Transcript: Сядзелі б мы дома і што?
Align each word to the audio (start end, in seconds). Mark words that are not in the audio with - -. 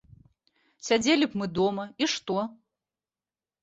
Сядзелі 0.87 1.25
б 1.35 1.43
мы 1.43 1.51
дома 1.61 1.87
і 2.05 2.11
што? 2.17 2.37